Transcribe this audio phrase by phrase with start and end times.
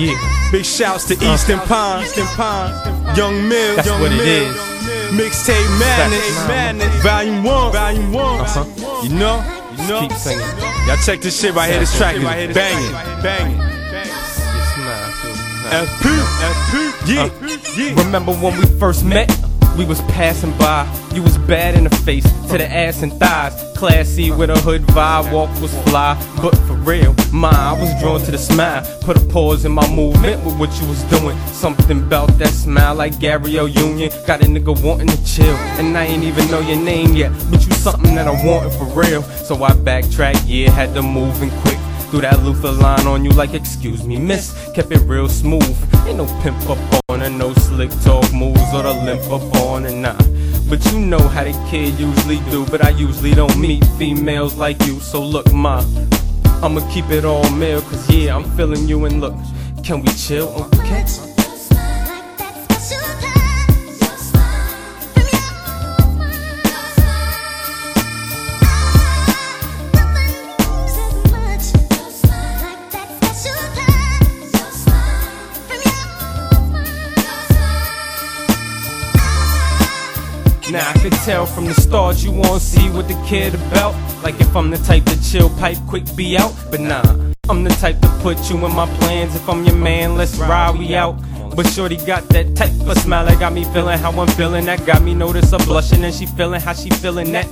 [0.00, 0.48] Yeah.
[0.50, 2.72] Big shouts to Eastern Pine, Eastern Pine,
[3.16, 4.20] Young Mill, That's Young what Mill.
[4.20, 4.56] is.
[5.12, 7.02] Mixtape Madness, Madness.
[7.02, 8.40] Volume One, Volume One.
[8.40, 8.64] Uh-huh.
[9.02, 9.44] You know,
[9.76, 10.00] you know.
[10.08, 10.46] Keep singing.
[10.86, 11.80] Y'all check this shit right here.
[11.80, 12.92] This track is banging,
[13.22, 13.58] banging.
[13.58, 13.68] Man,
[15.86, 16.04] FP,
[16.40, 16.74] FP,
[17.06, 17.28] yeah,
[17.76, 18.02] yeah.
[18.04, 19.28] Remember when we first met?
[19.76, 20.86] We was passing by.
[21.14, 23.54] You was bad in the face, to the ass and thighs.
[23.76, 26.14] Classy with a hood vibe, walk was fly.
[26.42, 28.82] But for real, my I was drawn to the smile.
[29.00, 31.38] Put a pause in my movement with what you was doing.
[31.46, 34.10] Something about that smile like Gabrielle Union.
[34.26, 35.56] Got a nigga wanting to chill.
[35.78, 37.32] And I ain't even know your name yet.
[37.50, 39.22] But you something that I wanted for real.
[39.22, 41.78] So I backtracked, yeah, had to move and quick.
[42.10, 44.52] Threw that Luther line on you like, excuse me, miss.
[44.74, 45.62] Kept it real smooth.
[46.08, 46.78] Ain't no pimp up
[47.08, 50.18] on her, no slick talk moves or the limp up on her, nah.
[50.68, 52.66] But you know how the kid usually do.
[52.66, 54.98] But I usually don't meet females like you.
[54.98, 55.84] So look, ma,
[56.64, 57.80] I'ma keep it all male.
[57.80, 59.34] Cause yeah, I'm feeling you and look,
[59.84, 60.48] can we chill?
[60.48, 61.29] Uh, okay.
[80.70, 83.92] Now I could tell from the start you won't see what the kid about.
[84.22, 86.54] Like if I'm the type to chill, pipe quick, be out.
[86.70, 87.02] But nah,
[87.48, 89.34] I'm the type to put you in my plans.
[89.34, 91.20] If I'm your man, let's ride, we out.
[91.56, 94.66] But Shorty got that type of smile that got me feeling how I'm feeling.
[94.66, 97.46] That got me notice her blushing and she feeling how she feeling that.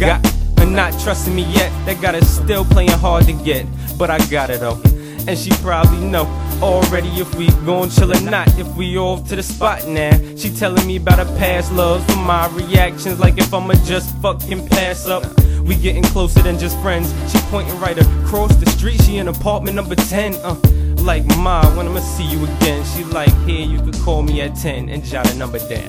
[0.00, 0.26] Got
[0.58, 1.70] her not trusting me yet.
[1.84, 3.66] That got her still playing hard to get.
[3.98, 4.80] But I got it though.
[5.28, 6.24] And she probably know
[6.62, 8.48] already if we gon' chill or not.
[8.58, 10.12] If we off to the spot now.
[10.36, 13.18] She telling me about her past loves and my reactions.
[13.18, 15.24] Like if I'ma just fucking pass up.
[15.62, 17.12] We getting closer than just friends.
[17.30, 19.02] She pointing right across the street.
[19.02, 20.34] She in apartment number 10.
[20.36, 20.54] Uh,
[21.02, 22.84] like ma, when I'ma see you again.
[22.84, 25.88] She like, here you could call me at 10 and jot a number down.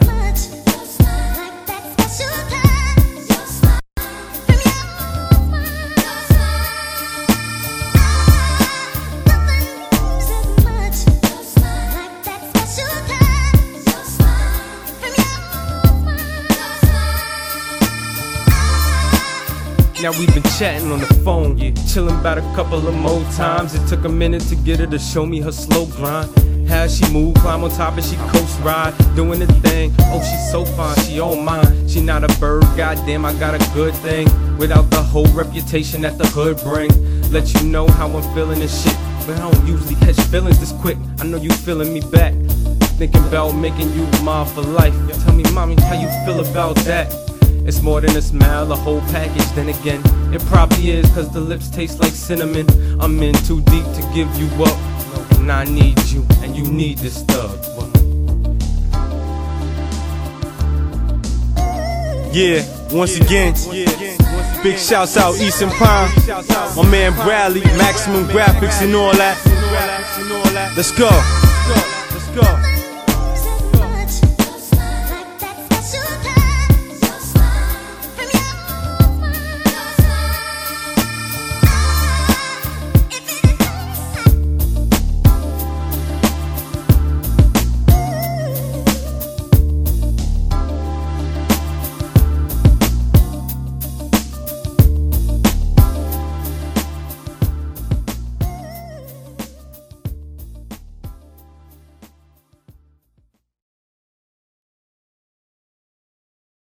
[20.03, 23.73] Now we've been chatting on the phone, yeah, chilling about a couple of more times.
[23.73, 26.29] It took a minute to get her to show me her slow grind.
[26.67, 29.95] How she move, climb on top and she coast ride, doing the thing.
[30.11, 31.87] Oh, she's so fine, she all mine.
[31.87, 34.27] She not a bird, goddamn, I got a good thing.
[34.57, 36.91] Without the whole reputation that the hood bring.
[37.31, 40.73] Let you know how I'm feeling and shit, but I don't usually catch feelings this
[40.81, 40.97] quick.
[41.21, 42.33] I know you feeling me back.
[42.99, 44.93] Thinking about making you mine for life.
[45.23, 47.22] Tell me, mommy, how you feel about that?
[47.65, 49.49] It's more than a smile, a whole package.
[49.53, 50.01] Then again,
[50.33, 52.67] it probably is, cause the lips taste like cinnamon.
[53.01, 54.77] I'm in too deep to give you up.
[55.37, 57.57] And I need you, and you need this stuff.
[62.33, 63.53] Yeah, once again,
[64.63, 66.09] big shouts out Easton Pine,
[66.75, 69.37] my man Bradley, Maximum Graphics and all that.
[70.75, 71.09] Let's go.
[72.11, 72.72] Let's go.